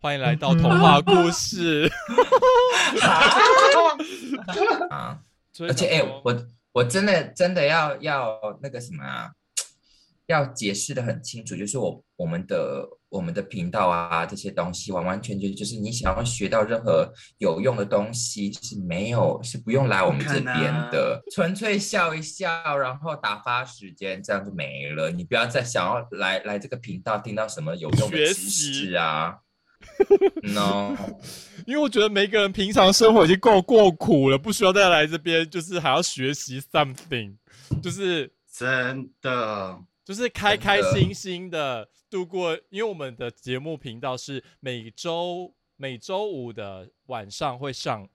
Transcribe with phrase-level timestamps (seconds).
[0.00, 1.90] 欢迎来到童话故事。
[4.90, 5.18] 啊！
[5.60, 9.28] 而且哎、我我真的真的要要那个什么啊，
[10.26, 25.10] 要解释的很清楚，就是我我们的我们的频道啊这些东西，完完全全就是你想要学到任何有用的东西是没有是不用来我们这边的，纯粹笑一笑，然后打发时间，这样就没了。
[25.10, 29.38] 你不要再想要来来这个频道听到什么有用的知习识啊
[30.54, 30.96] no。
[31.66, 37.36] 因为我觉得每个人平常生活已经够过苦了，不需要再来这边，就是还要学习 something，
[37.82, 42.58] 就是真的，就是开开心心的度过。
[42.70, 48.08] 因为我们的节目频道是每周每周五的晚上会上，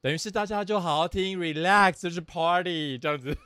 [0.00, 3.36] 等于是大家就好好听，relax 就是 party 这样子。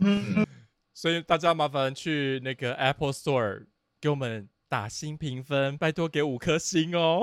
[0.00, 0.46] 嗯，
[0.94, 3.66] 所以大家麻烦去那个 Apple Store
[4.00, 7.20] 给我们打新评分，拜托给五颗星哦。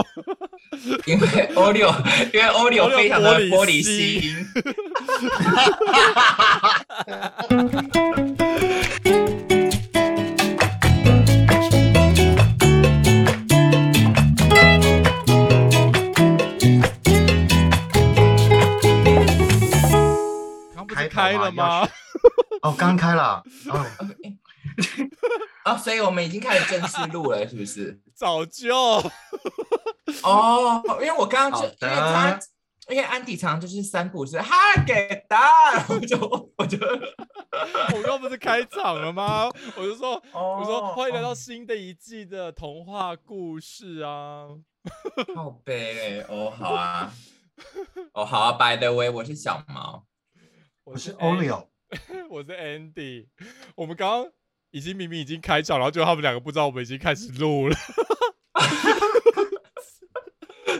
[1.07, 1.27] 因为
[1.57, 1.91] Olio，
[2.31, 4.45] 因为 Olio 非常的玻玻璃璃心心。
[20.75, 21.89] 刚不是开了吗？
[22.61, 23.83] 哦，刚开了，哦，
[25.73, 27.99] 哦，所以我们已经开始正式录了，是不是？
[28.15, 28.75] 早就
[30.23, 32.39] 哦，因为我刚刚就因为他，
[32.89, 35.35] 因为安迪常就是三步是哈给的，
[35.89, 36.17] 我就
[36.57, 36.77] 我就
[37.95, 39.49] 我刚不是开场了吗？
[39.77, 44.47] 我就说，哦我说欢迎来到新的一季的童话故事啊！
[45.35, 47.13] 好悲嘞，哦好啊，
[48.13, 50.05] 哦好啊，By the way，我是小毛，
[50.83, 51.67] 我我是 Olio，
[52.29, 53.27] 我是 Andy。
[53.75, 54.31] 我们刚刚
[54.71, 57.75] 已经明明已经开场，然后就他们两个不知道我们已经开始录了。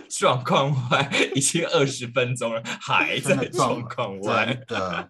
[0.09, 5.09] 状况外已经二十分钟了，还在 状况外，的，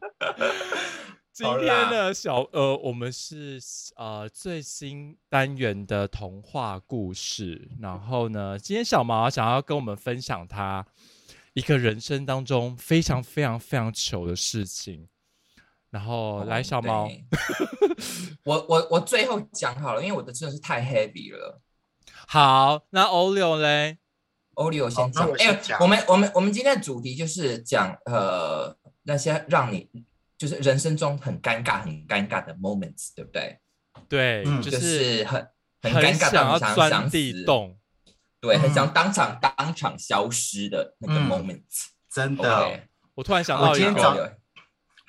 [1.33, 3.59] 今天呢，小呃，我们是
[3.95, 7.71] 呃最新单元的童话故事。
[7.81, 10.85] 然后呢，今天小毛想要跟我们分享他
[11.53, 15.07] 一个人生当中非常非常非常糗的事情。
[15.89, 17.25] 然后来，小毛，对
[18.45, 21.61] 我我我最后讲好了，因为我的真的是太 heavy 了。
[22.27, 23.97] 好，那 Olio 嘞
[24.55, 29.89] ？Olio 先那讲，哎、我们我们我们今天的主题就是讲呃那些让你
[30.37, 33.59] 就是人生中很尴尬很尴尬的 moments，对不对？
[34.07, 35.47] 对，嗯就就是是很
[35.81, 37.77] 很很尴尬想要到你想钻地，洞。
[38.39, 41.87] 对，很嗯想当场当场消失的那个嗯 moments。
[42.13, 42.79] 真的。
[43.15, 44.38] 我突然想到一个，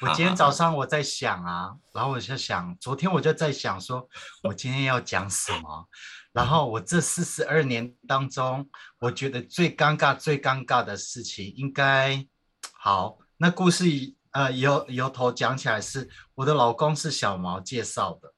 [0.00, 4.08] 我今天早上我在想啊，然后我就想，昨天我就在想说，
[4.42, 5.88] 我今天要讲什么。
[6.32, 8.68] 然后我这四十二年当中，
[9.00, 12.24] 我觉得最尴尬、最尴尬的事情，应该
[12.72, 13.18] 好。
[13.36, 13.84] 那故事
[14.30, 18.32] 呃由由头讲起来是，我的老公是小毛介绍的，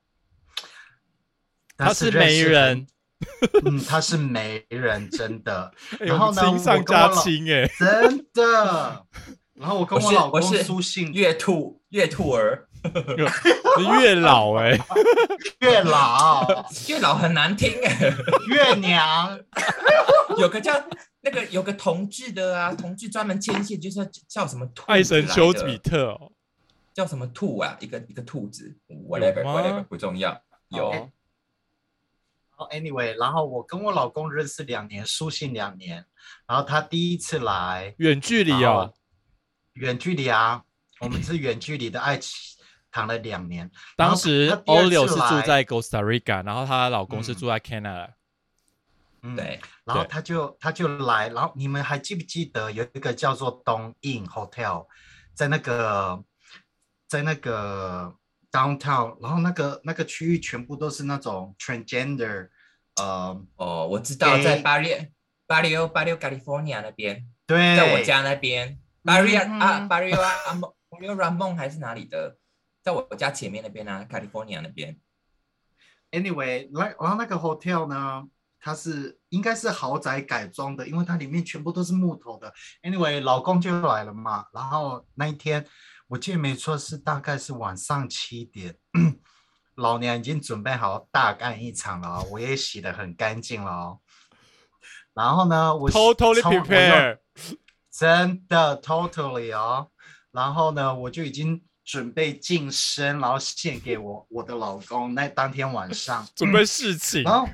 [1.76, 2.86] 他是媒人，
[3.64, 6.40] 嗯，他是媒人，真的， 哎然后呢
[7.78, 9.06] 真的。
[9.54, 12.66] 然后我跟我老公我是书信月兔月兔儿，
[13.78, 14.78] 你 越老哎、
[15.60, 16.44] 月老、
[16.88, 17.70] 月老很难听。
[17.84, 18.12] 哎。
[18.48, 19.38] 月娘，
[20.38, 20.72] 有个叫
[21.20, 26.32] 那个有个同志的啊，同志专门牵线，就是叫什么兔爱神丘比特哦，
[26.94, 27.76] 叫什么兔啊？
[27.78, 28.74] 一个一个兔子
[29.08, 30.40] ，whatever whatever 不重要。
[30.68, 30.90] 有。
[30.90, 31.08] 好
[32.64, 36.04] 好，anyway，然后我跟我老公认识两年，书信两年，
[36.46, 37.94] 然后他第一次来。
[37.98, 38.92] 远距离哦。
[39.74, 40.62] 远距离啊，
[41.00, 42.58] 我们是远距离的爱情，
[42.90, 43.70] 谈了两年。
[43.96, 48.10] 当时 Olio 是住在 Costa Rica，然后她的老公是嗯住在 Canada。
[49.24, 54.86] 嗯，对，然后他就他就来，然后你们还记不记得有一个叫做东印 Hotel，
[55.32, 56.24] 在那个
[57.06, 58.16] 在那个
[58.50, 62.48] downtown，然后那个那个区域全部都是那种 transgender，
[62.96, 64.92] 呃，哦，我知道，在巴黎
[65.46, 72.36] 巴黎欧巴黎 California 那边，对，在我家那边，巴黎嗯啊巴黎啊阿蒙巴黎 Ramon 还是哪里的，
[72.82, 74.98] 在我家前面那边啊，California 那边。
[76.10, 78.24] Anyway，来，然后那个 hotel 呢，
[78.60, 82.52] 它是应该是豪宅改装的，因为它里面全部都是木头的。
[82.82, 85.66] Anyway，老公就来了嘛，然后那一天
[86.08, 88.76] 我记得没错是大概是晚上七点，
[89.76, 94.00] 老娘已经准备好大干一场了哦，我也洗得很干净了哦。
[95.14, 97.18] 然后呢，我 Totally 冲我又 prepare，
[97.92, 99.88] 真的 totally 哦。
[100.30, 105.14] 然后呢，我就已经准备晋升，然后献给我我的老公。
[105.14, 107.22] 那当天晚上，准备侍寝。
[107.22, 107.46] 然后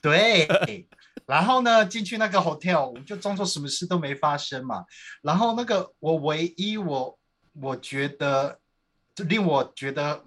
[0.00, 0.88] 对，
[1.26, 4.84] 然后呢，进去那个 hotel，我就装作什么事都没发生嘛。
[5.20, 7.18] 然后那个我唯一我
[7.60, 8.58] 我觉得
[9.14, 10.22] 就令我觉得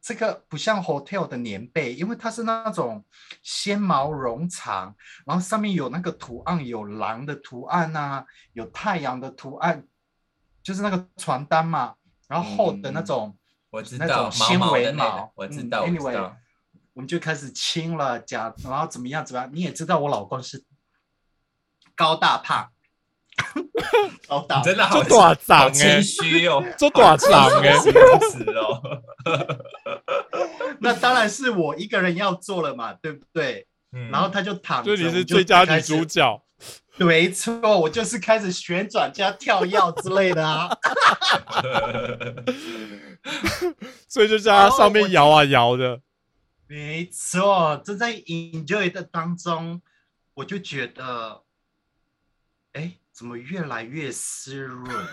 [0.00, 3.04] 这个不像 hotel 的棉被，因为它是那种
[3.42, 4.94] 纤毛绒长，
[5.26, 8.24] 然后上面有那个图案，有狼的图案啊，
[8.54, 9.86] 有太阳的图案，
[10.62, 11.96] 就是那个床单嘛。
[12.28, 13.36] 然后厚的那种，
[13.70, 16.36] 我知道那道种纤维毛，我知嗯道，我知 anyway 道。
[16.92, 19.50] 我们就开始亲了，讲，然后怎么样怎么样？
[19.52, 20.64] 你也知道我老公是
[21.96, 22.70] 高大胖，
[24.28, 29.02] 高大真的好这大长好欸谦虚哦，做大长哎好谦虚的形容词哦。
[30.80, 33.66] 那当然是我一个人要做了嘛，对不对？
[33.92, 36.40] 嗯然后他就躺着，所以你是最佳女主角，
[36.96, 40.70] 没错，我就是开始旋转加跳跃之类的啊。
[44.08, 46.00] 所以就在他上面摇啊摇的。
[46.68, 49.82] 没错，正在 enjoy 的当中，
[50.34, 51.42] 我就觉得，
[52.74, 55.06] 哎，怎么越来越湿润？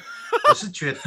[0.48, 1.00] 我是觉得，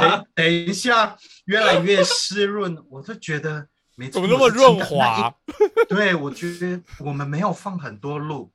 [0.00, 5.32] 等等一下，越来越湿润，我就觉得没，怎么那么润滑？
[5.88, 8.50] 对，我觉得我们没有放很多 loop，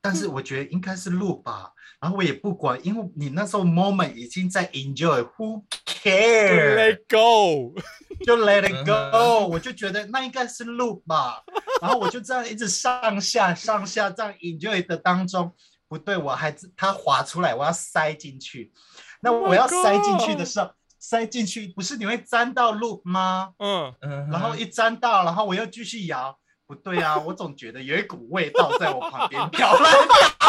[0.00, 1.70] 但是我觉得应该是 loop 吧。
[2.00, 7.80] 然后我也不管，因为你那时候 moment 已经在 enjoy，who care？Let go，
[8.26, 11.44] 就 let it 嗯 go，、我就觉得那应该是 loop 吧，
[11.80, 15.54] 然后我就这样一直上下上下这样 enjoy 的当中，
[15.88, 18.72] 不对，我还它滑出来，我要塞进去，
[19.20, 23.54] 那 Oh 我要塞进去的时候，塞进去不是你会粘到 loop 吗？
[23.58, 30.44] 嗯，嗯然后一粘到，然后我又继续摇，不对啊，我总觉得有一股味道在我旁边飘来飘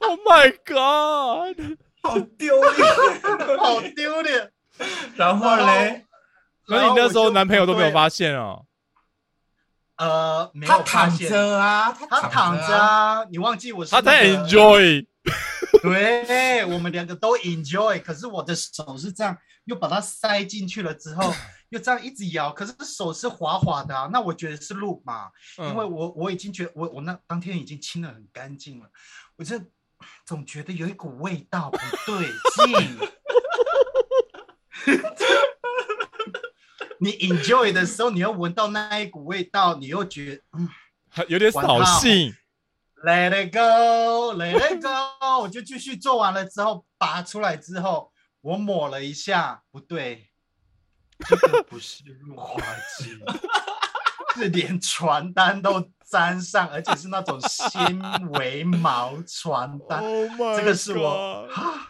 [0.08, 1.78] Oh my god！
[2.02, 2.74] 好丢脸。
[3.58, 4.50] 好丢脸。
[5.16, 6.04] 然后嘞，
[6.66, 8.02] 那你那时候男朋友都没有发？
[8.04, 8.64] 发现哦？
[10.02, 11.30] 呃，没有发他躺现。
[11.30, 13.20] 着啊，他躺着啊。
[13.20, 15.06] 啊，你忘记我是他在 enjoy，
[15.82, 21.32] 对，我们两个都 enjoy，可是我的手是这样，又把它塞进去了之后，
[21.70, 28.86] 又这样一直摇，可是手是滑滑的啊，那我觉得是 loop 嘛，因为嗯我我已经觉得我我那当天已经清的很干净了，
[29.36, 29.60] 我就
[30.26, 32.26] 总觉得有一股味道不对
[32.66, 32.98] 劲。
[37.02, 40.68] 你 enjoy 的时候，你又闻到那一股味道，你又觉得嗯。
[41.28, 42.32] 有点扫兴。
[43.04, 50.30] Let it go, let it go， 我就继续做完了之后，拔出来之后，我抹了一下，不对，
[51.26, 52.62] 这个不是润滑
[52.96, 53.18] 剂，
[54.36, 57.84] 是连床单都沾上，而且是那种纤
[58.34, 60.00] 维毛床单
[60.38, 61.88] ，Oh 这个是我啊。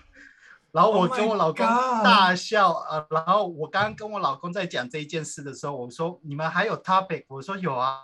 [0.72, 7.24] 然后我 Oh 跟我老公大笑，呃，然后我刚刚跟我老公在讲这一件事的时候，我说你们还有 topic？
[7.28, 8.02] 我说有啊，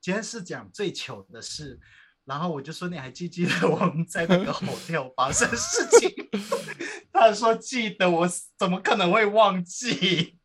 [0.00, 1.80] 今天是讲最糗的事。
[2.26, 6.14] 然后我就说你还记不记得我们在那个 hotel 发生的事情？
[7.12, 10.38] 他说记得，我怎么可能会忘记？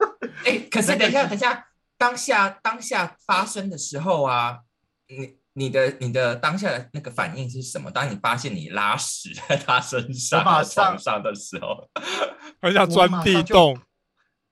[0.46, 1.68] 哎，可是等一下，等一下，
[1.98, 4.62] 当下当下发生的时候啊，
[5.08, 7.90] 你你的你的当下的那个反应是什么？
[7.90, 11.90] 当你发现你拉屎在他身上、马上床上的时候，
[12.62, 13.80] 很想钻地洞。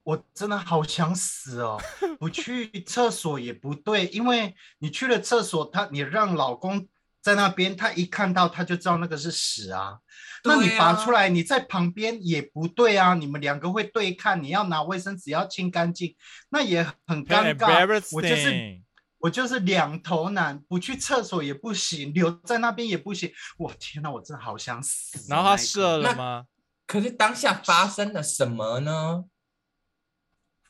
[0.03, 1.81] 我真的好想死哦！
[2.19, 6.87] 不去厕所也不对，因为你去了厕所，他你让老公
[7.21, 9.99] 在那边，他一看到他就知道那个是屎啊。
[10.43, 16.13] 那你拔出来，你在旁边也不对啊，你们两个会对看，你要拿卫生纸要清干净，
[16.49, 18.03] 那也很尴尬。
[18.11, 18.81] 我就是
[19.23, 23.31] 我就是两头难，不去厕所也不行，留在那边也不行。
[23.57, 25.25] 我天哪，我真的好想死。
[25.29, 26.45] 然后他射了吗？
[26.85, 29.23] 可是当下发生了什么呢？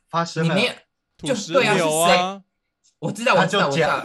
[0.07, 0.74] 发生了你没，有，
[1.17, 2.15] 土石就对啊，是流谁？
[2.15, 2.43] 啊！
[3.00, 4.03] 我知道，我知道，就我知道。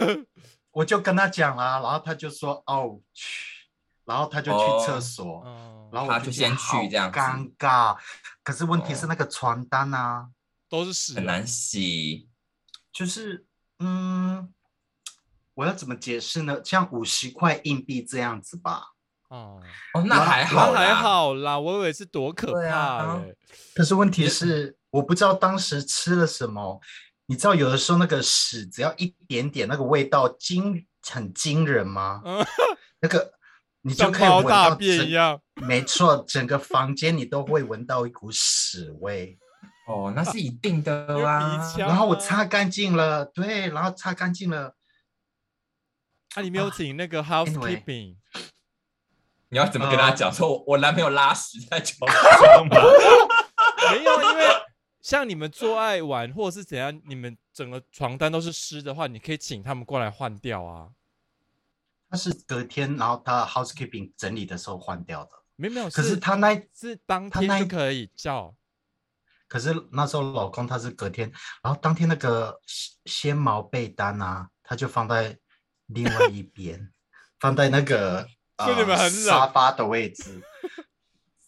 [0.71, 3.67] 我就跟他讲啦，然后他就说哦去，
[4.05, 7.95] 然后他就去厕所，哦，然后我他就先去这样子尴尬。
[8.43, 10.27] 可是问题是哦那个床单啊，
[10.67, 12.27] 都是屎啊，很难洗。
[12.91, 13.45] 就是
[13.79, 14.53] 嗯，
[15.53, 16.59] 我要怎么解释呢？
[16.63, 18.83] 像五十块硬币这样子吧。
[19.29, 19.61] 哦。
[19.93, 23.35] 哦，那还好啦，还好啦，我以为是多可对怕啊欸
[23.73, 26.79] 可是问题是，我不知道当时吃了什么。
[27.25, 32.21] 你知道有的时候那个屎只要一点点，那个味道惊很惊人吗？
[32.25, 32.43] 嗯，
[33.01, 33.31] 那个
[33.81, 35.39] 你就可以闻到整便一样。
[35.55, 39.37] 没错，整个房间你都会闻到一股屎味。
[39.89, 41.77] 哦，那是一定的 啦啊鼻。
[41.79, 44.75] 腔然后我啊擦干净了，对，然后擦干净了，
[46.35, 48.15] 啊，你没有啊请那个 housekeeping？
[49.49, 50.31] 你要怎么跟他呃讲？
[50.31, 52.75] 说我我男朋友拉屎在床上吗？
[53.91, 54.45] 没有，因为
[55.01, 60.89] 像你们做爱完或者是怎样，你们整个床单都是湿的话，你可以请他们过来换掉啊。
[62.11, 65.31] 他是隔天，然后他 housekeeping 整理的时候换掉的。
[65.55, 68.53] 没有没有，可是他那是当他那天就可以叫，
[69.49, 71.29] 可是那时候老公他是隔天，
[71.61, 75.37] 然后当天那个纤纤毛被单啊，他就放在
[75.87, 76.91] 另外一边，
[77.41, 78.25] 放在那个
[78.57, 80.41] 呃沙发的位置。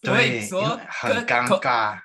[0.02, 2.02] 所以对，说很尴尬。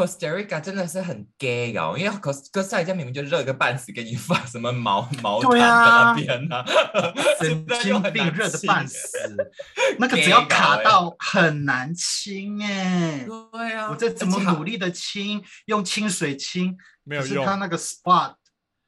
[0.00, 6.14] Costa Rica 真的是很 gay 哦，因为 Costa Costa Rica 明明就热个半死，给你放 什么毛毛毯啊。
[6.14, 6.64] 那边呢、
[7.38, 9.18] 神 经病，热的半死，
[9.98, 17.44] 那个只要卡到很难清哎、对啊，我再怎么努力的清，用清水清，可是没有用。
[17.44, 18.36] 它那个 spot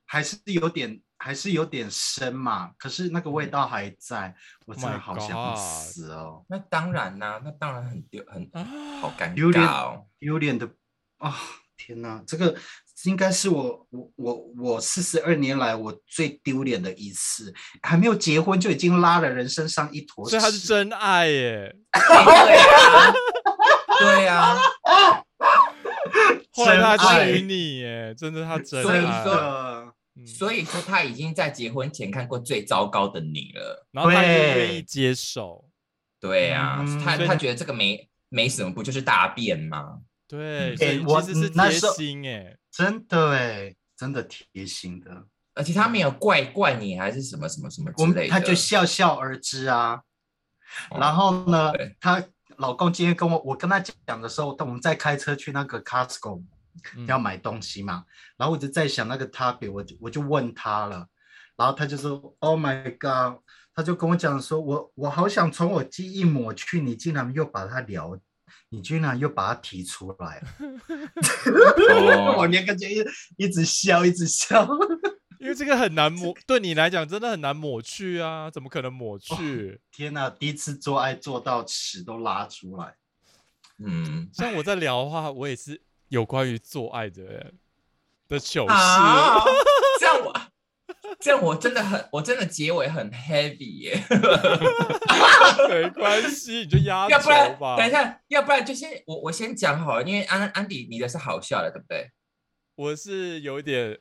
[0.06, 2.70] 还是有点，还是有点深嘛。
[2.78, 8.66] 可是那个味道还在，我真的 Oh 好想死哦，那当然啦、那当然很丢，很啊。
[9.02, 10.06] 好尴丢脸尬哦。
[10.20, 10.68] 有点的
[11.22, 11.34] 啊！
[11.76, 12.54] 天哪，这个
[13.04, 17.52] 应该是我我我我四十二年来我最丢脸的一次，
[17.82, 21.76] 还没有结婚就已经拉了人身上一坨屎，所以他是真爱耶。
[23.98, 25.24] 对啊，啊，
[26.52, 29.24] 后来他真爱娶你耶，真的他真所以爱。
[29.24, 29.34] 说。
[30.14, 33.86] 嗯所以说他已经在结婚前看过最糟糕的你了。
[33.92, 35.64] 然后他愿意接受，
[36.20, 40.00] 对啊，嗯他他觉得这个没没什么，不就是大便吗？
[40.32, 42.56] 对，哎欸我其实是贴那时候心哎。
[42.70, 45.26] 真的哎，真的贴心的。
[45.52, 48.20] 而且他没有怪怪你，还是什么什么什么之我类的。
[48.22, 50.00] 们他就笑笑而之啊。
[50.90, 52.24] 哦然后呢对，她
[52.56, 56.42] 老公今天跟我，我跟他讲的时候，我们在开车去那个 Costco
[56.96, 58.04] 嗯要买东西嘛，
[58.38, 61.06] 然后我就在想那个 topic，我就我就问他了，
[61.56, 63.42] 然后他就说 Oh my God，
[63.74, 68.18] 他就跟我讲说，我我好想从我记忆抹去，你竟然又把它聊，
[68.72, 70.48] 你居然又把它提出来了，
[72.16, 73.04] 哦 我那个就一
[73.36, 74.66] 一直笑，一直笑。
[75.38, 79.78] 因为这个很难抹，对你来讲真的很难抹去啊，怎么可能抹去？
[79.90, 82.94] 天哪，第一次做爱做到屎都拉出来。
[83.78, 87.52] 嗯，像我在聊的话，我也是有关于做爱的
[88.28, 88.74] 的糗事。
[91.22, 94.02] 这样我真的很，我真的结尾很 heavy 耶。
[95.70, 97.76] 没关系，你就压轴要不然吧。
[97.76, 102.10] 等一下，要不然就先我我先讲好了，因为安安迪你的是好笑的，对不对？
[102.74, 104.00] 我是有一点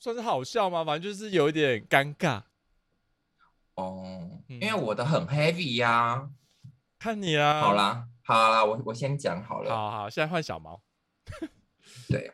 [0.00, 0.84] 算是好笑吗？
[0.84, 2.42] 反正就是有一点尴尬。
[3.76, 6.28] 哦，嗯因为我的很 heavy 呀、
[6.98, 7.60] 看你啦。
[7.60, 9.70] 好，啦，好啦，我我先讲好了。
[9.70, 10.82] 好好，现在换小毛。
[12.10, 12.32] 对，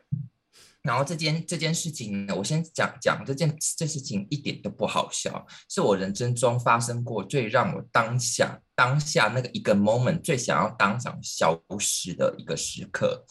[0.83, 13.25] 然后这件这件事情呢，我先讲讲这件这事情一点都不好笑，是我人生中发生过最让我当下当下那个一个 moment 最想要当场消失的一个时刻。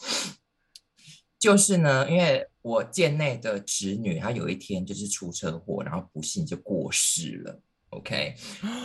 [1.37, 7.59] 就是呢，因为我贱内的侄女，她有一天就是出车祸，然后不幸就过世了。
[7.89, 8.35] OK，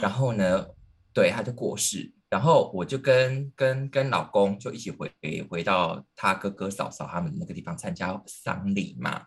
[0.01, 0.67] 然后呢，
[1.13, 5.11] 对，她就过世，然后我就跟跟跟老公就一起回
[5.49, 9.27] 回到他哥哥嫂嫂他们那个地方参加丧礼嘛。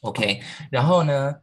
[0.00, 1.42] OK，然后呢，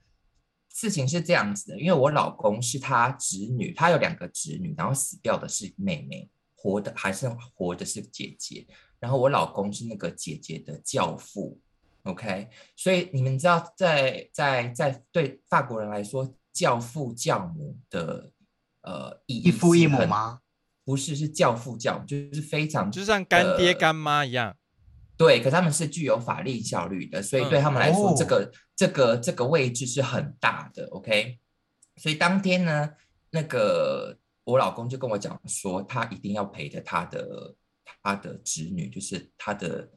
[0.74, 8.65] 事情是这样子的，因为我老公是他侄女，他有两个侄女，然后死掉的是妹妹，活的还是活的是姐姐，
[9.00, 11.60] 然后我老公是那个姐姐的教父。
[12.03, 18.31] OK，所以你们知道在，在在对法国人来说，教父教母的
[18.81, 20.39] 呃意义一父一母吗？
[20.88, 24.56] 不是，是教父教母，就是非常就像干爹呃干妈一样。
[25.17, 30.88] 对，可他们是具有法律效力的，所以对嗯他们来说，哦这个这个这个位置是很大的。
[30.91, 31.39] OK，
[31.98, 32.91] 所以当天呢，
[33.32, 37.53] 那个我老公就跟我讲说，他一定要陪着他的
[38.01, 39.89] 他的侄女，就是他的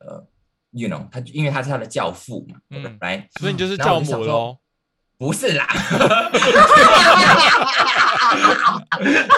[0.00, 0.28] 呃
[0.72, 4.58] ，you know，他因为他是他的教父嘛，嗯来，所以你就是教母喽。
[5.20, 5.66] 不是啦，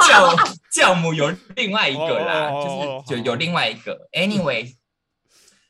[0.09, 0.37] 教
[0.73, 4.09] 教母有另外一个啦，就是好就有另外一个。
[4.13, 4.77] Anyway，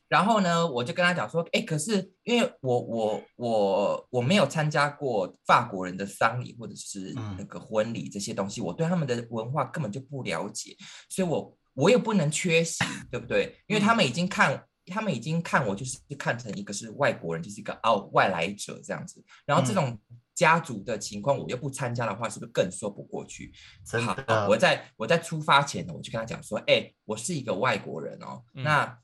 [0.07, 10.77] 然后呢，我就跟他讲说，哎，可是因为我我我我没有参加过法国人的丧礼或者是嗯那个婚礼这些东西，我对他们的文化根本就不了解，
[11.09, 13.57] 所以我我也不能缺席，对不对？
[13.65, 14.63] 因为他们已经看。
[14.87, 19.23] 他们已经看我就是看成一个是外国人，就是一个哦外来者这样子。
[19.45, 19.99] 然后这嗯种
[20.33, 23.53] 家族的情况，我又不参加的话，是不是更说不过去？
[24.01, 28.99] 好我在我在出发前呢，我就跟他讲说，哎、我是一个外国人哦，嗯那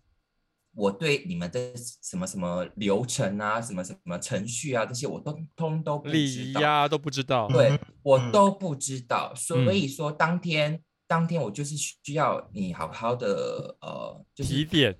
[0.75, 6.87] 我对你们的什么什么流程啊，什么什么程序啊，这些我都通都不知道。
[6.87, 7.47] 都不知道。
[7.47, 14.97] 对嗯我嗯都不知道，所嗯以说当天当天我就是需要你好好的呃，就是提点。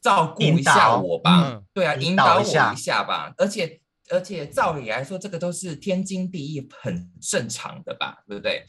[0.00, 1.50] 照顾一下我吧。
[1.50, 3.32] 嗯对啊，引引导我一下一下吧。
[3.38, 3.80] 而且
[4.10, 8.64] 而且照理来说，这个都是天经地义、很正常的吧，对不对？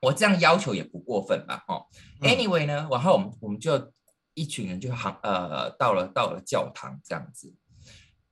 [0.00, 1.64] 我这样要求也不过分吧？
[1.66, 1.86] 哦
[2.20, 3.92] ，anyway 呢，然后我们我们就
[4.34, 7.52] 一群人就行呃到了到了教堂这样子，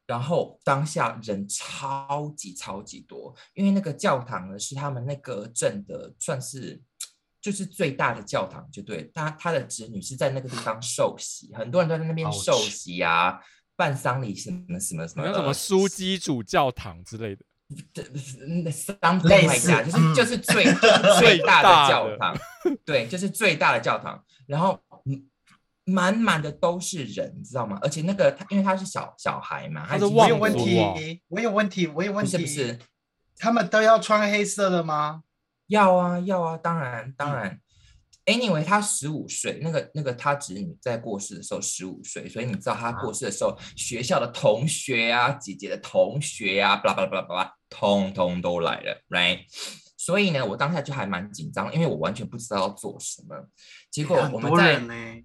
[0.06, 6.80] 然后当下人超级超级多，因为那个教堂呢是他们那个镇的算是
[7.47, 13.38] 就是最大的教堂，就对他他的侄女是在那个地方受洗，很多人都在那边受洗啊，
[13.76, 17.45] 办丧礼什么什么什么，什么枢机主教堂之类的。
[17.95, 18.03] 这
[18.65, 20.65] 那三类似，就是就是最
[21.21, 22.37] 最大的教堂，
[22.85, 24.21] 对，就是最大的教堂。
[24.49, 24.83] 然后
[25.85, 27.79] 满满的都是人，你知道吗？
[27.81, 32.76] 而且那个他，因为他是小小孩嘛，他是我有问题，我有问题，我有问题，是不是？
[33.37, 35.23] 他们都要穿黑色的吗？
[35.68, 37.61] 要啊，要啊，当然当然。
[38.25, 49.44] Anyway，他十五岁，那个那个他侄女在过世的时候十五岁，所以你知道他过世的时候，学校的同学啊，姐姐的同学啊，巴拉巴拉巴拉巴拉，通通都来了，right？
[49.96, 53.49] 所以呢，我当下就还蛮紧张，因为我完全不知道要做什么。
[53.92, 55.23] 结果我们在，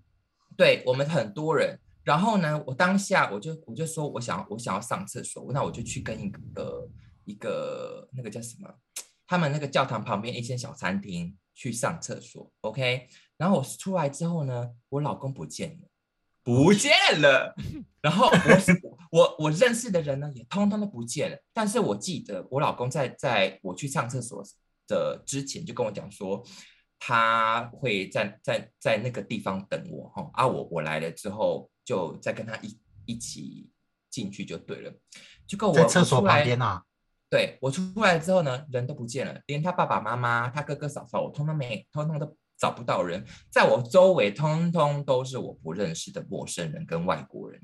[0.55, 6.87] 对我们很多人，然后呢，我当下我就我就说我想我想要上厕所，那我就去跟一个
[7.25, 8.71] 一个那个叫什么，
[9.31, 11.37] 他们那个教堂旁边一间小餐厅。
[11.53, 13.07] 去上厕所，OK，
[13.37, 15.87] 然后我出来之后呢，我老公不见了，
[16.41, 17.53] 不见了。
[18.01, 21.37] 然后我我我认识的人呢，也通通都不见了。
[21.53, 24.41] 但是我记得我老公在在我去上厕所
[24.87, 26.43] 的之前就跟我讲说，
[26.97, 30.31] 他会在在在那个地方等我哈。
[30.33, 33.69] 啊，我我来了之后就再跟他一一起
[34.09, 34.91] 进去就对了。
[35.45, 36.83] 就跟我在厕所旁边啊。
[37.31, 47.61] 对我出来之后呢，人都不见了，连他爸爸妈妈、他哥哥嫂嫂，我通通没，通通都找不到人，在我周围通通都是我不认识的陌生人跟外国人。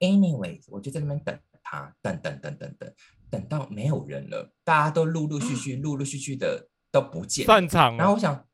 [0.00, 2.92] Anyway，我就在那边等他，等等等等等，
[3.30, 7.96] 等到没有人了，大家都陆陆续续、陆陆续续的都不见，散场。
[7.96, 8.44] 然后我想，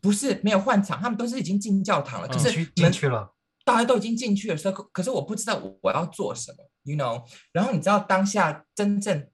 [0.00, 3.34] 不是没有换场，他们都是已经进教堂了，就是进去了，
[3.66, 4.56] 大家都已经进去了，
[4.92, 6.70] 可是我不知道我要做什么。
[6.86, 9.28] You know，然后你知道当下真正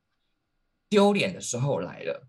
[0.88, 2.26] 丢脸的时候来了，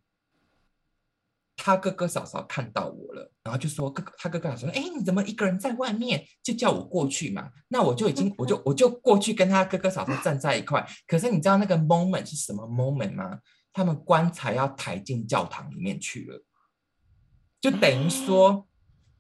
[1.55, 6.27] 他哥哥嫂嫂看到我了，然后就说哥哥，他哥哥嫂说，哎，你怎么一个人在外面？
[6.43, 7.49] 就叫我过去嘛。
[7.69, 10.85] 那我就已经，我就我就过去跟他哥哥嫂嫂站在一块。
[11.07, 13.39] 可是你知道那个 moment 是什么 moment 吗？
[13.71, 16.43] 他们棺材要抬进教堂里面去了，
[17.61, 18.67] 就等于说，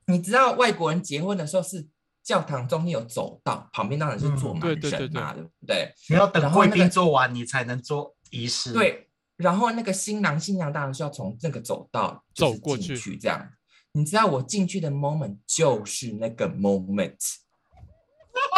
[0.07, 1.87] 你知道外国人结婚的时候是。
[2.23, 5.93] 教堂中间有走道，旁边当然是坐满人嘛，对不对？
[6.09, 8.71] 你要等贵宾做完，你才能做仪式。
[8.71, 13.45] 对，然后那个新郎新娘当然是要从那个走道走过去，这样。
[13.91, 17.17] 你知道我进去的 moment 就是那个 moment，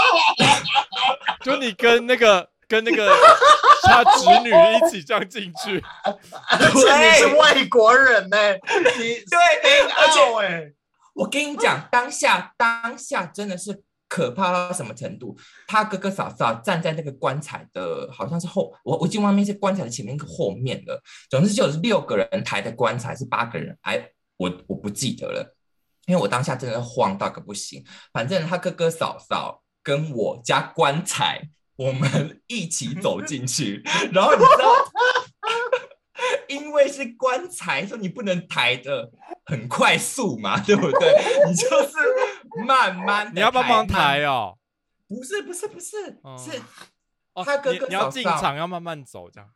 [1.44, 3.12] 就你跟那个 跟那个
[3.82, 8.60] 他侄女一起这样进去， 而且你是外国人呢，你
[9.30, 10.72] 对，而且哎。
[11.16, 15.36] 我跟你讲，当下当下真的是可怕到什么程度？
[15.66, 25.56] 他哥哥嫂嫂站在那个棺材的，好像是后，我我进外面是棺材的前面跟后面的，总之就是六个人抬的棺材，是八个人，哎，我我不记得了，
[26.06, 27.84] 因为我当下真的慌到个不行。
[28.12, 34.92] 反正他哥哥嫂嫂跟我加棺材，我们一起走进去， 然后你知道。
[36.76, 39.10] 因为是棺材，说你不能抬的
[39.46, 41.16] 很快速嘛， 对不对？
[41.48, 44.58] 你就是慢慢，你要帮忙抬哦。
[45.08, 45.96] 不是不是不是，
[46.38, 46.62] 是
[47.46, 49.50] 他哥哥你要进场要慢慢走，这样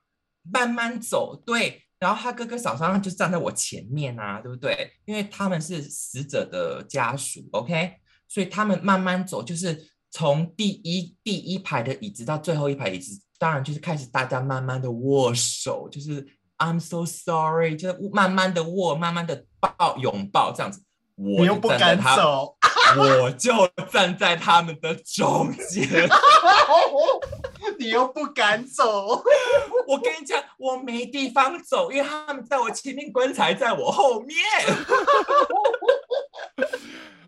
[0.50, 1.36] 慢慢走。
[1.46, 4.94] 对，然后他哥哥嫂嫂就站在我前面啊，对不对？
[5.04, 7.96] 因为他们是死者的家属，OK，
[8.30, 16.26] 所以他们慢慢走，就是从第一第一排的椅子到最后一排椅子，当然就是开始大家慢慢的握手，就是。
[16.60, 20.84] I'm so sorry，就是慢慢的握，慢慢的抱拥抱这样子。
[21.16, 22.56] 我又不敢走，
[22.96, 23.52] 我就
[23.92, 26.08] 站在他们的中间。
[27.78, 29.22] 你又不敢走，
[29.88, 34.38] 我跟你讲，我没地方走，因为他们在我前面，棺材在我后面。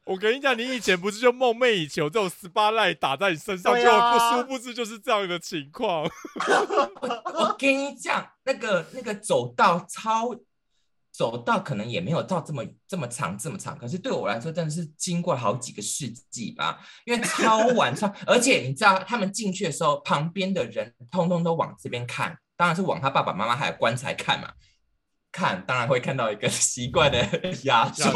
[0.06, 6.04] 我跟你讲，你以前不是就梦寐以求这种 spotlight 打在你身上，就不殊不知就是这样的情况。
[7.34, 10.36] 我跟你讲，那个那个走道超
[11.12, 24.52] 走道可能也没有到这么这么长这么长，可是对我来说真的是经过好几个世纪吧，因为超 晚上，而且你知道他们进去的时候，旁边的人通通都往这边看，当然是往他爸爸妈妈还有棺材看嘛。
[25.34, 27.26] 看，当然会看到一个 奇怪的
[27.64, 28.12] 亚洲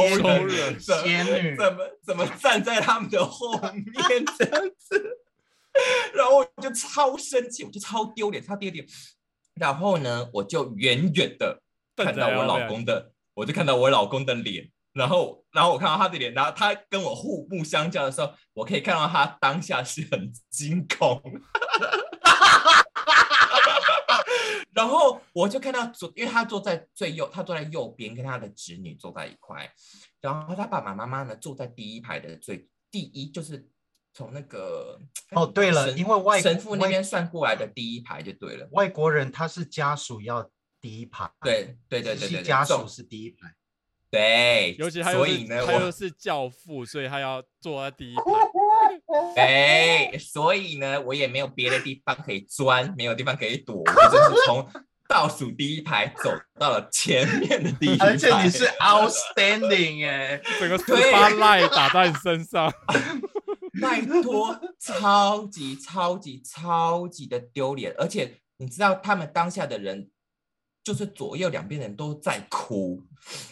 [0.48, 5.20] 人，仙女怎么怎么站在他们的后面这样子？
[6.14, 8.86] 然后我就超生气，我就超丢脸，超丢脸。
[9.56, 11.62] 然后呢，我就远远的
[11.96, 14.70] 看到我老公的，我就看到我老公的脸。
[14.94, 21.22] 然后，然后我看到他的脸，然后他跟我互目相交的时候，我可以看到他当下是很惊恐。
[24.74, 29.70] 然后我就看到左，因为他坐在最右，他坐在右边，跟他的侄女坐在一块。
[30.22, 33.68] 然后他爸爸妈妈呢，坐在第一排的最第一，就是
[34.16, 34.98] 从那个
[35.32, 38.66] 哦，对了，因为外神父那边算过来的第一排就对了。
[38.72, 40.50] 外国人他是家属要
[40.80, 43.54] 第一排，对对对对对，家属是第一排。
[44.10, 48.22] 对，尤其他所以呢，他又是教父，所以他要坐在第一排。
[49.36, 54.66] 哎，所以呢，我也没有别的地方可以钻，没有地方可以躲，我就是从
[55.10, 58.06] 倒数第一排走到了前面的第一排。
[58.06, 62.72] 而且你是 outstanding 哎，整个 spotlight 打在你身上，
[63.82, 67.94] 拜托，超级超级超级的丢脸。
[67.98, 70.10] 而且你知道，他们当下的人。
[70.84, 73.02] 就是左右两边人都在哭，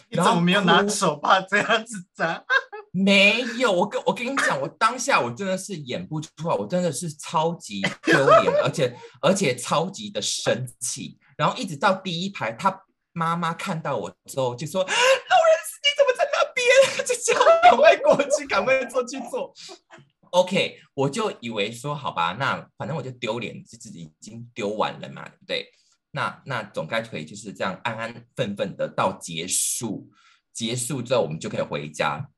[0.08, 2.44] 你怎么没有拿手帕这样子扎？
[2.94, 11.18] 没有，我跟我跟你讲，我当下我真的是演不出来，我真的是超级丢脸，而且而且超级的生气。
[11.36, 12.82] 然后一直到第一排，他
[13.12, 14.94] 妈妈看到我之后就说：“老人
[15.82, 16.64] 你怎么在那边？”
[17.04, 19.52] 就叫我赶快过去，赶快坐去坐。
[20.34, 25.66] OK，我就以为说好吧，那反正我就丢脸，自己已经丢完了嘛，对不对？
[26.10, 30.10] 那那总该可以就是这样安安分分的到结束，
[30.52, 32.28] 结束之后我们就可以回家。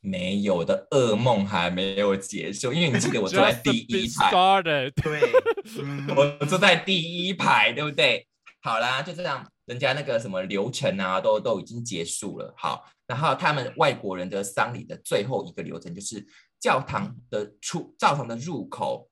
[0.00, 4.30] 没有的噩梦还没有结束，因为你记得我坐在 第一排，
[5.02, 5.20] 对，
[6.14, 8.26] 我坐在第一排，对不对？
[8.60, 12.54] 好啦，就这样，人家那个什么流程啊，都都已经结束了。
[12.56, 16.24] 好，然后他们外国人的丧礼的最后一个流程就是
[16.60, 19.08] 教堂的出教堂的入口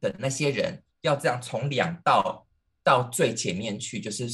[0.00, 2.46] 的那些人要这样从两道。
[2.82, 4.26] 到最前面去，就是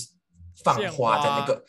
[0.62, 1.64] 放花在那个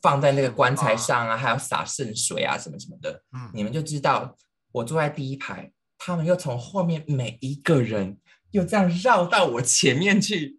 [0.00, 3.22] 放在那个棺材上啊，还要洒圣水啊，什么什么的。
[3.52, 4.34] 你们就知道，
[4.72, 8.18] 我坐在第一排，他们又从后面每一个人
[8.50, 10.58] 又这样绕到我前面去，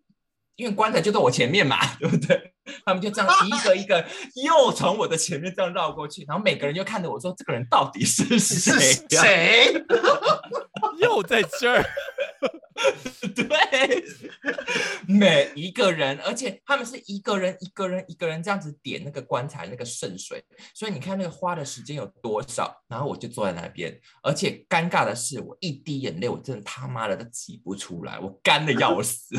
[0.56, 2.54] 因为棺材就在我前面嘛， 对不对？
[2.86, 4.06] 他们就这样一个一个
[4.42, 8.94] 又从我的前面这样绕过去，然后每个人就看着我说：“这个人到底是谁？
[9.10, 9.74] 谁
[11.02, 11.84] 又在这儿？”
[13.36, 14.04] 对，
[15.08, 20.44] 每一个人，而且他们是一个人一个人一个人这样子点那个棺材那个圣水，
[20.74, 22.82] 所以你看那个花的时间有多少。
[22.88, 29.36] 然后我就坐在那边，而且尴尬的是，我一滴眼泪我真的他妈的都挤不出来，我干的要死。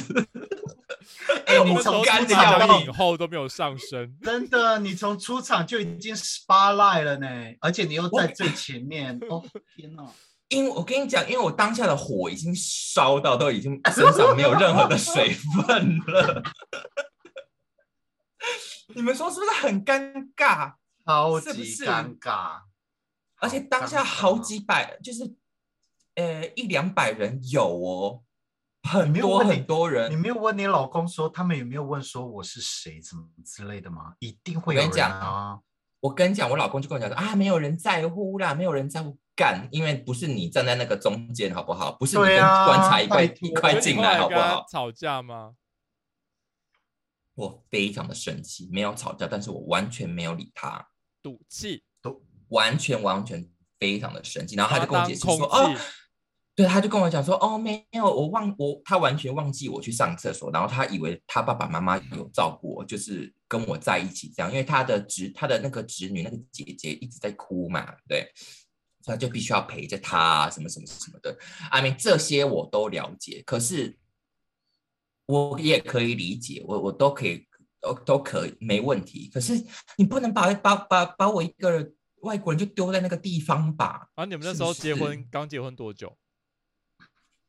[1.46, 7.28] 哎，你从出场以后都没有上升，真的，你从出场就已经 spotlight 了呢，
[7.60, 9.16] 而且你又在最前面。
[9.28, 9.44] 哦，
[9.76, 10.04] 天哪！
[10.54, 16.42] 因为我跟你讲，因为我当下的火已经烧到，都已经 身上没有任何的水分了。
[18.94, 20.74] 你们说是不是很尴尬？
[21.04, 22.60] 超级尴尬，
[23.36, 25.34] 而且当下好几百，就是
[26.14, 28.22] 呃一两百人有哦，
[28.88, 30.10] 很多很多人。
[30.10, 34.14] 你没有问你老公说他们有没有问说我是谁，怎么之类的吗？
[34.20, 35.58] 一定会有人啊。
[36.00, 39.18] 我跟你讲，我老公就跟我讲说啊，没有人在乎啦，没有人在乎。
[39.36, 41.92] 干，因为不是你站在那个中间，好不好？
[41.98, 44.64] 不是你跟棺材一块一块进来，好不好？
[44.70, 45.54] 吵架吗？
[47.34, 50.86] 我非常的生气，没有吵架，但是我完全没有理他，
[51.20, 53.44] 赌气，都完全完全
[53.80, 54.54] 非常的生气。
[54.54, 55.74] 然后他就跟我解释说，哦，
[56.54, 68.32] 对，他就跟我讲说，哦，没有，我忘我，他完全忘记我去上厕所，然后他以为他爸爸妈妈有照顾我，就是跟我在一起这样，因为他的侄他的那个侄女那个姐姐一直在哭嘛，对。
[69.04, 71.36] 他就必须要陪着他，什么什么什么的。
[71.70, 73.98] I mean 这些我都了解，可是
[75.26, 77.46] 我也可以理解，我我都可以，
[77.80, 79.30] 都都可以，没问题。
[79.32, 79.62] 可是
[79.96, 84.08] 你不能把把把把我一个外国人就丢在那个地方吧？
[84.14, 86.16] 啊，你们那时候结婚刚结婚多久？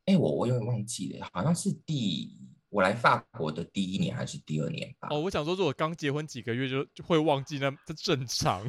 [0.05, 2.37] 哎，我我有点忘记了，好像是第
[2.69, 5.07] 我来法国的第一年还是第二年吧？
[5.09, 8.61] 哦，我想说，如果刚结婚几个月就就会忘记，那这正常。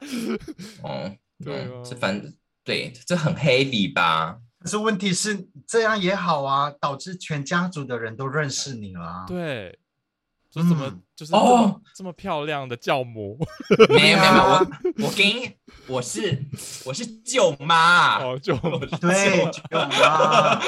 [0.82, 1.14] 哦。
[1.44, 4.38] 对，这反正对，这很黑底吧？
[4.58, 9.24] 可是问题是这样也好啊，导致全家族的人都认识你了。
[9.28, 9.78] 对，
[10.52, 13.38] 说怎么就是哦，这么漂亮的教母？
[13.90, 14.66] 没有没有，我
[15.04, 15.52] 我给你，
[15.86, 16.42] 我是
[16.84, 18.56] 我是舅妈哦，舅
[19.00, 20.58] 对舅妈，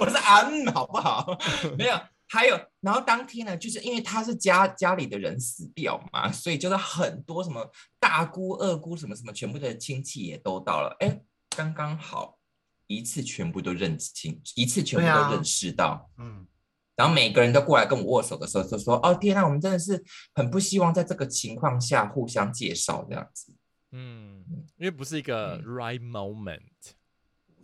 [0.00, 1.38] 我是安，好不好？
[1.78, 1.98] 没有。
[2.32, 10.96] 还有，然后当天呢，就是因为他是家家里的人死掉嘛，所以就是很多什么大姑、二姑什么什么，全部的亲戚也都到了。
[11.00, 11.20] 哎，
[11.56, 12.38] 刚刚好，
[12.86, 16.08] 一次全部都认清，一次全部都认识到。
[16.18, 16.46] 嗯，
[16.94, 20.00] 然后每个人都过来跟我握手的时候，就说：“哦天啊，我们真的是
[20.32, 23.52] 很不希望在这个情况下互相介绍这样子，
[23.90, 24.44] 嗯，
[24.76, 26.60] 因为不是一个嗯 right moment，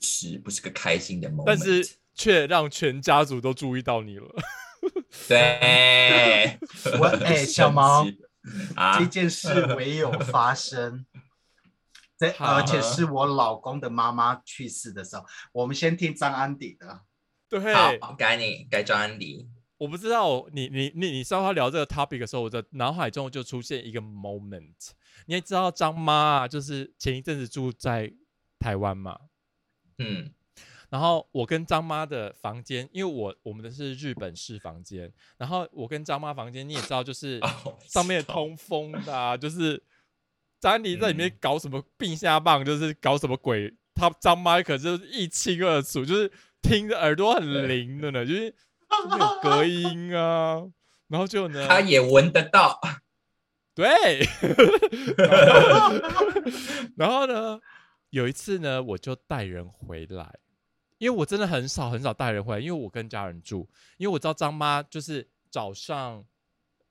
[0.00, 4.26] 是不是个开心的 moment？” 但是却让全家族都注意到你了。
[5.28, 6.58] 对，
[6.98, 8.04] 我哎小毛
[8.98, 11.06] 这，件事唯有发生。
[12.16, 15.26] 在，而且是我老公的妈妈去世的时候。
[15.52, 17.02] 我们先听张安迪的。
[17.46, 24.92] 对，好，该你该张安迪，我不知道你你你你上他聊这个 topic 的时候，我的脑海中就出现一个 moment。
[25.26, 28.10] 你也知道张妈啊，就是前一阵子住在
[28.58, 29.18] 台湾嘛，
[29.98, 30.32] 嗯
[30.88, 39.82] 然后我跟张妈的房间，因为我我们的是日本式房间，然后我跟张妈房间你也知道，就是哦上面通风的、啊，就是
[40.60, 41.36] 张安迪在里面嗯。
[41.40, 46.30] 搞什么并下棒，就是搞什么鬼，他张妈可就是一清二楚，就是
[46.62, 50.62] 听着耳朵很灵的呢，就是就是有隔音啊，
[51.08, 52.80] 然后就呢， 他也闻得到，
[53.74, 53.86] 对，
[56.96, 57.60] 然后呢，
[58.10, 60.38] 有一次呢，我就带人回来，
[60.98, 66.24] 因为我真的很少很少带人回来，因为我跟家人住，因为我知道张妈就是早上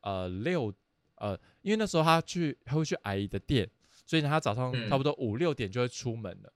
[0.01, 0.73] 呃六
[1.15, 3.69] 呃，因为那时候她去她会去阿姨的店，
[4.05, 6.53] 所以呢，她早上嗯差不多五六点就会出门了。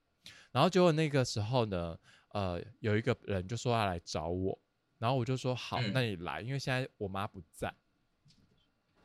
[0.52, 1.98] 然后结果那个时候呢，
[2.30, 4.60] 呃，有一个人就说要来找我，
[4.98, 7.74] 然后我就说好，嗯那你来，因为现在我妈不在。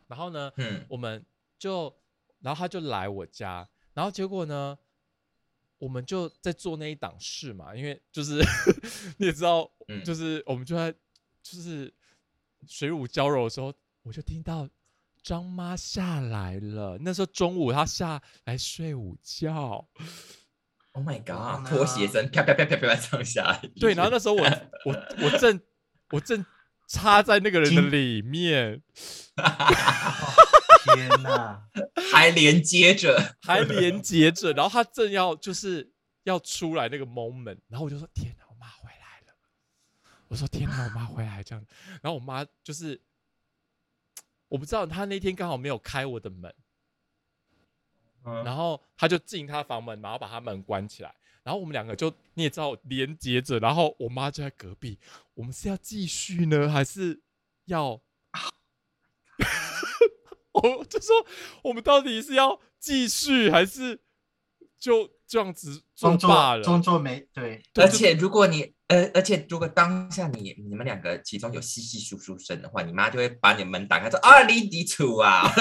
[0.06, 1.24] 然后呢，嗯我们
[1.58, 1.94] 就，
[2.40, 4.78] 然后他就来我家，然后结果呢，
[5.78, 8.38] 我们就在做那一档事嘛，因为就是
[9.18, 10.02] 你也知道，嗯。
[10.04, 10.92] 就是我们就在
[11.42, 11.92] 就是
[12.66, 14.68] 水乳交融的时候，我就听到
[15.22, 16.98] 张妈下来了。
[17.00, 19.86] 那时候中午她下来睡午觉
[20.92, 24.42] ，，Oh my god，拖鞋声啪啪啪啪啪上下来，对，然后那时候我
[24.86, 25.60] 我我正
[26.10, 26.44] 我正
[26.88, 28.82] 插在那个人的里面，
[30.84, 31.68] 天哪！
[32.12, 35.92] 还连接着， 还连接着，然后他正要就是
[36.24, 39.34] 要出来那个 moment，然后我就说天哪，我妈回来了。
[40.28, 41.66] 我说天哪，我妈回来这样，
[42.02, 43.00] 然后我妈就是
[44.48, 46.54] 我不知道，她那天刚好没有开我的门，
[48.22, 54.98] 然然后她就进她房门，然后把她门关起来，然后我们两个就你也知道连接着，然后我妈就在隔壁，
[55.34, 57.20] 我们是要继续呢，还是
[57.64, 58.00] 要？
[60.54, 61.14] 我 就说
[61.62, 64.00] 我们到底是要继续，还是
[64.78, 66.62] 就这样子作装罢了？
[66.62, 75.56] 作装作没对，而且如果你呃，而且如果当下你你们两个其中有稀稀疏疏声的话，你妈就会把你门打开说啊，你抵触啊，好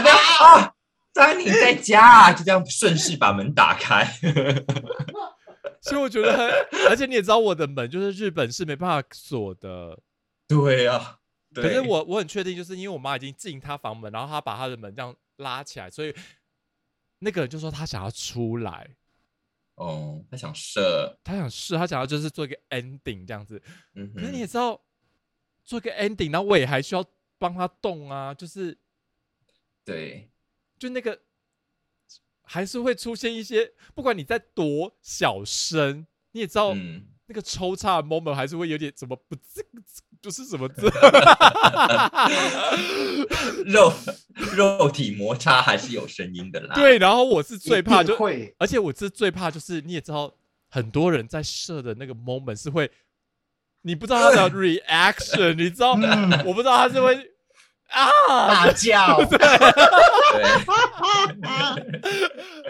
[0.00, 0.72] 的啊，
[1.14, 4.06] 张你在家啊，就这样顺势把门打开。
[5.82, 6.46] 所以我觉得很，
[6.90, 9.98] 而且你也知道我的门就是日本是没办法锁的，
[10.46, 11.16] 对啊，
[11.54, 16.14] 可是我我很确定，就是因为我妈已经进她房门，然后她把她的门这样拉起来，所以
[17.18, 18.96] 那个人就说他想要出来，
[19.74, 23.62] 哦，他想射，他想试，他想要就是做一个 ending 这样子。
[23.94, 24.80] 嗯可是你哼，也知道，
[25.64, 27.04] 做一个 ending，然后我也还需要
[27.38, 28.78] 帮他动啊，就是
[29.84, 30.30] 对，
[30.78, 31.20] 就那个
[32.42, 39.66] 还是会出现一些，不管你在多小声，你也知道、嗯，那个抽插的 moment 还是会有点怎么不自，
[40.22, 40.90] 就是什么字。
[43.66, 43.92] 肉
[44.54, 50.34] 肉体摩擦还是有声音的啦。，对，然后我是最怕就，会而且我是最怕就是你也知道，
[50.70, 52.90] 很多人在射的那个 moment 是会，
[53.82, 57.14] 你不知道他的 reaction，你知道，嗯我不知道他是会
[57.88, 59.38] 啊，大叫， 对，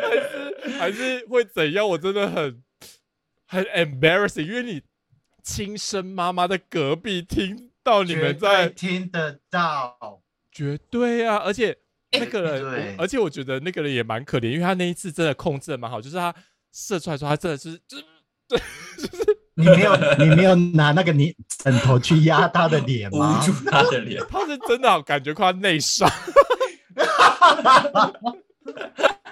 [0.00, 1.86] 还是还是会怎样？
[1.88, 2.62] 我真的很
[3.46, 4.82] 很 embarrassing，因为你
[5.42, 10.22] 亲生妈妈的隔壁听到你们在，听得到，
[10.52, 11.36] 绝对啊！
[11.36, 11.76] 而且
[12.12, 16.34] 那个人，而且我觉得那个人也蛮可怜，因为他那一次真的控制的蛮好，就是他
[16.72, 18.04] 射出来说他真的是就是
[18.48, 18.58] 对，
[18.98, 19.24] 就是
[19.54, 23.46] 你没有你没有拿那个你枕头去压他的脸吗捂吗？
[23.46, 24.22] 住他的脸。
[24.28, 26.10] 他是真的感觉快要内伤。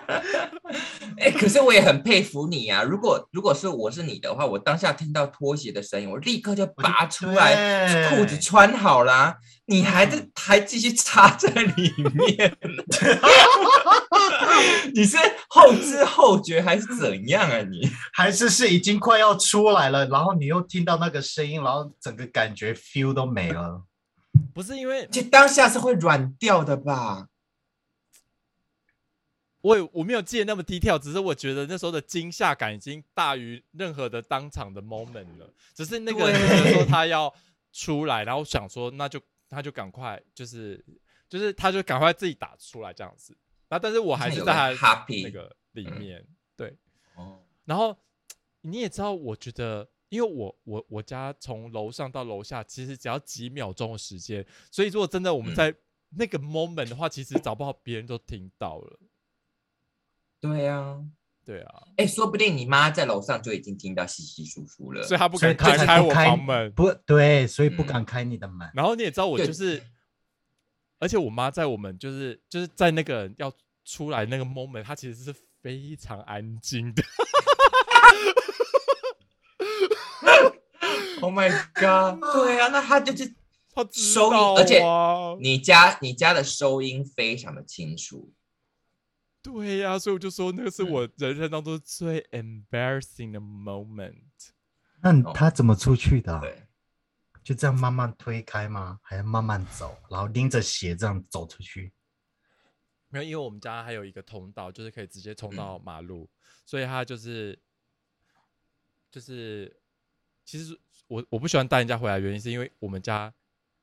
[1.19, 2.83] 哎、可是我也很佩服你啊！
[2.83, 12.57] 如果如果是我是你的话，我当下听到拖鞋的声音，我立刻就拔出来，对裤子穿好啦，你还在、嗯还继续插在里面，
[14.95, 15.19] 你是
[15.49, 17.87] 后知后觉还是怎样啊你？
[18.15, 23.83] 还是是已经快要出来了，然后你又听到那个声音，然后整个感觉 feel 都没了。
[24.55, 27.27] 不是因为就当下是会软掉的吧？
[29.69, 35.53] 我我也我没有记得那么低调，只是我觉得那时候的惊吓感已经大于任何的当场的 moment 了。
[35.75, 37.33] 只是那个人说他要
[37.73, 40.83] 出来，然后想说那就他就赶快就是
[41.29, 43.37] 就是他就赶快自己打出来这样子。
[43.69, 46.27] 然后但是我还是在他那个里面，
[46.57, 46.75] 对。
[47.17, 47.95] 哦，然后
[48.63, 55.75] 你也知道，我觉得，因为我我我家从楼上到楼下，其实只要几秒钟的时间，所以如果真的我们嗯在
[56.17, 58.99] 那个 moment 的话，其实找不好别人都听到了。
[60.41, 60.97] 对呀，
[61.45, 65.03] 对啊，哎，说不定你妈在楼上就已经听到稀稀疏疏了。
[65.03, 66.73] 所以她不敢开开我不开房门。
[66.73, 68.71] 不对，所以不嗯敢开你的门。
[68.75, 69.83] 然后你也知道，我就是，
[70.99, 73.53] 而且我妈在我们就是就是在那个要
[73.85, 77.03] 出来那个 moment，她其实是非常安静的。
[81.21, 82.21] Oh my god！
[82.33, 83.35] 对啊，那她就是
[83.75, 88.33] 她收音道而且啊你家你家的收音非常的清楚。
[89.53, 94.23] 对呀、所以我就说那个是嗯我人生当中最 embarrassing 的 moment。
[95.01, 96.41] 那他怎么出去的啊？
[96.41, 96.67] 对，
[97.43, 99.01] 就这样慢慢推开吗？
[99.03, 101.93] 还要慢慢走，然后拎着鞋这样走出去？
[103.09, 106.29] 没有，因为我们家还有一个通道，就是可以直接冲嗯到马路，
[106.67, 107.59] 所以他就是
[109.11, 109.75] 就是，
[110.45, 113.33] 其实我我不喜欢带人家回来，原因是因为我们家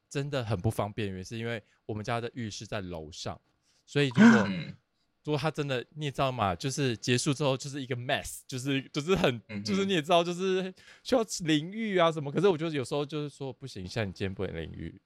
[0.10, 3.42] 真的很不方便，原因是因为我们家的浴室在楼上，
[3.86, 4.76] 所以如果嗯，
[5.26, 15.02] 如果他真的你也知道嘛，就是结束之后就是一个 mess，就是就是很、嗯就是你也知道就是需要淋浴啊什么，可是我就有时候就是说不行，像你今天不能淋浴，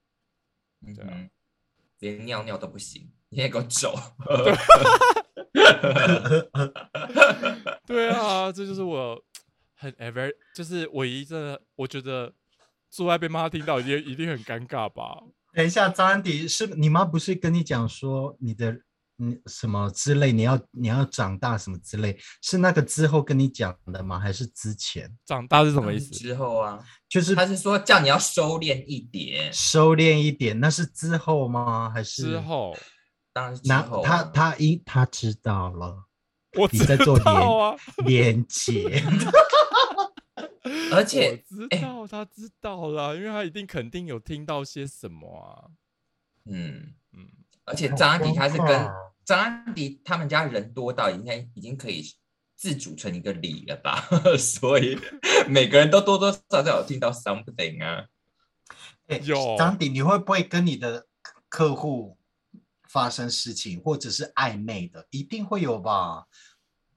[0.96, 1.10] 对啊。
[1.12, 1.30] 嗯，
[2.00, 3.96] 连尿尿都不行，你也给我走。
[7.88, 8.10] 对。
[8.12, 9.24] 啊，这就是我
[9.76, 12.34] 很 ever，就是唯一真的，我觉得
[12.90, 15.24] 做爱被妈听到一定一定很尴尬吧？
[15.54, 18.82] 等一下，张安迪是你妈不是跟你讲说你的
[19.20, 24.18] 你什么之类，你要你要长大什么之类，是那个之后跟你讲的吗？
[24.18, 25.14] 还是之前？
[25.26, 26.12] 长大是什么意思？
[26.12, 26.80] 之后啊，
[27.10, 31.90] 就是他是说叫你要收敛一点，收敛一点，那是之后吗？
[31.90, 32.40] 还是之？
[32.40, 32.76] 后
[33.34, 34.08] 当然是之那后、啊。
[34.08, 36.06] 他他一他知道了，
[36.72, 39.04] 你在做道啊，连接。
[40.92, 45.72] 而且我知哎道他知道了，因为他一定肯定有听到些什么啊。
[46.46, 47.28] 嗯，嗯，
[47.70, 48.68] 而且张安迪他是跟
[49.24, 52.04] 张安迪他们家人多到应该已经可以
[52.56, 54.02] 自组成一个里了吧，
[54.38, 54.98] 所以
[55.48, 58.08] 每个人都多多少少有听到 something 啊。
[59.08, 61.08] 哎有张迪，你会不会跟你的
[61.48, 62.18] 客户
[62.88, 65.08] 发生事情，或者是暧昧的？
[65.12, 66.28] 一定会有吧？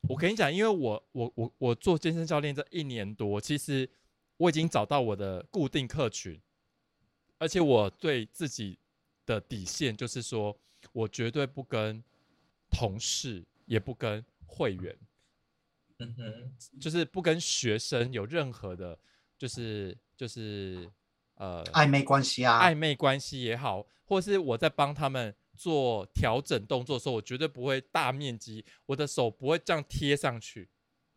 [0.08, 3.88] 我跟你讲，因为我我我我做健身教练这一年多，其实
[4.36, 6.40] 我已经找到我的固定客群，
[7.38, 8.78] 而且我对自己
[9.26, 10.56] 的底线就是说，
[10.92, 12.02] 我绝对不跟
[12.70, 14.96] 同事，也不跟会员，
[15.98, 18.98] 嗯哼，就是不跟学生有任何的，
[19.38, 20.90] 就是就是
[21.34, 22.60] 呃暧昧关系啊？
[22.60, 30.68] 暧昧关系也好，或是我在帮他们做调整动作的时候，我绝对不会大面积，我的手不会这样贴上去，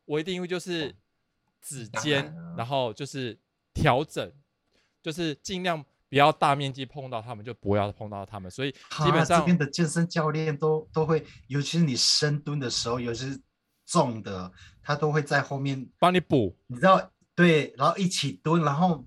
[0.05, 0.93] 我一定会就是
[1.61, 3.37] 指尖然后就是
[3.73, 4.31] 调整，
[5.01, 8.49] 就是尽量不要大面积碰到他们，就不要碰到他们。
[8.49, 13.41] 所以基本啊、上这边的健身教练都都会，尤其是你深蹲的时候，尤其是
[13.85, 19.05] 重的，他都会在后面，帮你补，你知道，对，然后一起蹲，然后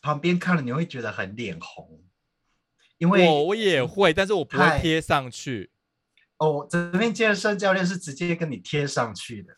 [0.00, 2.04] 旁边看了你会觉得很脸红，
[2.98, 5.70] 因为我我也会，但是我不会贴上去。
[6.38, 9.56] 哦，这边健身教练是直接跟你贴上去的，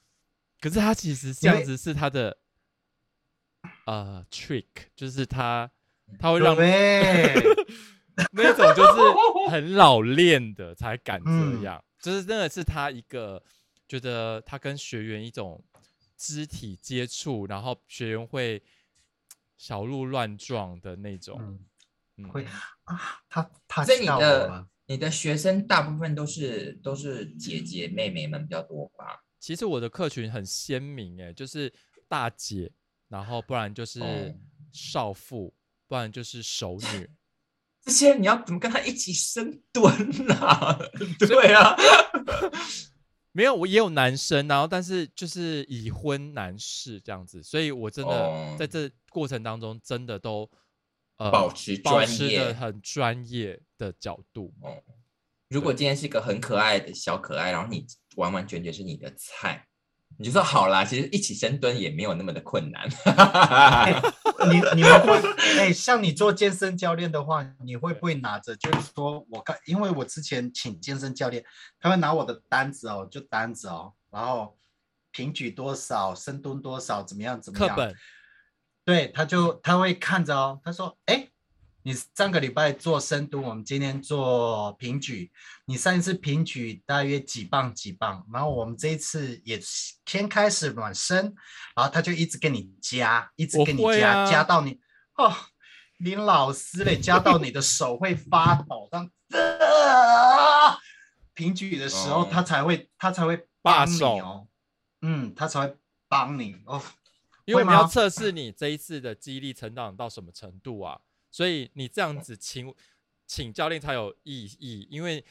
[0.61, 2.37] 可是他其实这样子是他的
[3.87, 5.70] 呃 trick，就是他
[6.18, 7.35] 他会让对，
[8.33, 11.62] 那种就是很老练的才敢这嗯。
[11.62, 13.42] 样，就是真的是他一个
[13.88, 15.62] 觉得他跟学员一种
[16.16, 18.62] 肢体接触，然后学员会
[19.57, 21.59] 小鹿乱撞的那种。
[22.31, 22.44] 会。
[22.85, 29.22] 啊，他他所以你的，你的学生大部分都是都是姐姐妹妹们比较多吧？
[29.40, 31.73] 其实我的客群很鲜明，哎，就是
[32.06, 32.71] 大姐，
[33.08, 34.35] 然后不然就是哦。
[34.73, 35.54] 少妇，
[35.87, 37.10] 不然就是熟女。
[37.85, 39.87] 这些你要怎么跟他一起深蹲
[40.32, 40.78] 啊？
[41.18, 41.76] 对啊，
[43.32, 50.50] 没有，我也有男生，然后但是就是已婚男士这样子，所以我真的哦在这过程当中真的都
[51.18, 54.54] 呃保持保专业持的很专业的角度。
[54.62, 54.82] 哦，
[55.48, 59.68] 如果今天是一个很可爱的小可爱，然后你完完全全是你的菜，
[60.19, 62.88] 你就说好啦，其实一起深蹲也没有那么的困难。
[64.50, 65.19] 你你们会
[65.58, 68.54] 哎，像你做健身教练的话，你会不会拿着？
[68.56, 71.44] 就是说我刚，因为我之前请健身教练，
[71.81, 74.56] 他会拿我的单子哦，就单子哦，然后
[75.10, 77.69] 平举多少，深蹲多少，怎么样怎么样？
[77.69, 77.94] 课本。
[78.85, 81.29] 对，他就他会看着哦，他说，哎。
[81.87, 85.30] 你上个礼拜做深蹲，我们今天做平举。
[85.66, 88.24] 你上一次平举大约几磅几磅？
[88.32, 89.60] 然后我们这一次也
[90.06, 91.35] 先开始暖身，
[91.76, 94.80] 然后他就一直跟你加，一直跟你加，加到你
[95.16, 95.30] 哦，
[95.98, 98.88] 林老师嘞，加到你的手会发抖。
[98.90, 99.10] 当
[101.35, 104.48] 平举的时候，他才会他才会帮你哦，
[105.02, 105.76] 嗯，他才会
[106.08, 106.80] 帮你哦，
[107.44, 110.98] 因为我们要测试你这一次的肌力成长到什么程度啊。
[111.35, 112.72] 所以你这样子请
[113.26, 115.24] 请教练才有意义，因为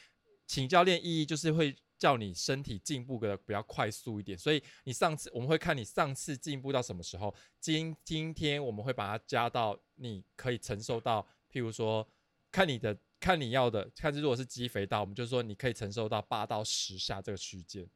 [0.46, 4.38] 请教练意义就是会叫你身体进步的比较快速一点。
[4.38, 12.06] 所以你上次我们会看你上次进步到什么时候，今今天我们会把它加到你可以承受到，譬如说
[12.52, 17.88] 看你的看你要的，看如果是肌肥大，我们就说你可以承受到八到十下这个区间，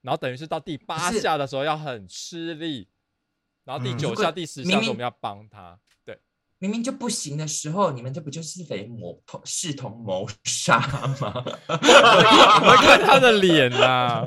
[0.00, 2.88] 然后等于是到第八下的时候要很吃力，
[3.62, 5.78] 然后第九下、第十下我们要帮他。
[6.58, 10.80] 明明就不行的时候，你们这不就是非谋同视同谋杀
[11.20, 11.32] 吗？
[11.68, 14.24] 我看他的脸呐。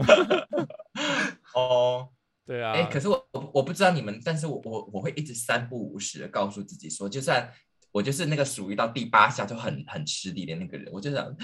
[1.53, 2.07] 哦，
[2.45, 2.71] 对啊。
[2.71, 7.51] 哎，可是我我我不知道你们，但是我我我会一直三不五时的告诉自己说，就算
[7.91, 11.35] 我就是那个属于到第八下就很很吃力的那个人，我就想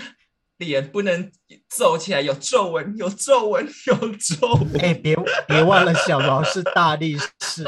[0.57, 1.31] 脸不能
[1.69, 4.81] 皱起来，有皱纹，有皱纹，有皱纹。
[4.81, 5.15] 哎，别
[5.47, 7.63] 别忘了，小毛是大力士。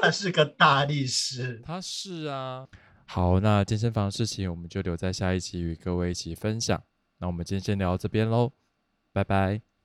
[0.00, 2.66] 他是个大力士，他是啊。
[3.06, 6.82] 好，那健身房的事情我们就留在下一期与各位一起分享。
[7.18, 8.52] 那我们今天先聊到这边喽，
[9.12, 9.75] 拜拜。